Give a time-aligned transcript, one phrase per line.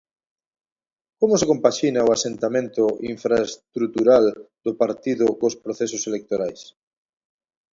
[1.19, 4.25] Como se compaxina o asentamento infraestrutural
[4.65, 6.61] do partido cos procesos electorais?